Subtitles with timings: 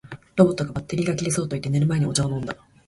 [0.35, 2.57] ロボットが「バッテリーが切れそう」と言って、寝る前にお茶を飲んだ